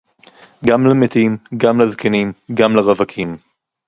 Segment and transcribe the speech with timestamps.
[0.65, 3.37] גם למתים, גם לזקנים, גם לרווקים